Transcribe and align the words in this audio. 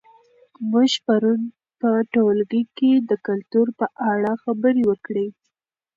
موږ 0.71 0.91
پرون 1.05 1.41
په 1.79 1.89
ټولګي 2.13 2.63
کې 2.77 2.91
د 3.09 3.11
کلتور 3.27 3.67
په 3.79 3.85
اړه 4.11 4.31
خبرې 4.43 4.83
وکړې. 4.89 5.27